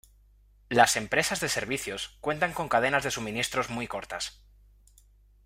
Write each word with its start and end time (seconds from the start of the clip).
Las 0.69 0.95
empresas 0.97 1.41
de 1.41 1.47
servicios 1.47 2.17
cuentan 2.21 2.53
con 2.53 2.69
cadenas 2.69 3.03
de 3.03 3.11
suministros 3.11 3.69
muy 3.69 3.85
cortas. 3.85 4.41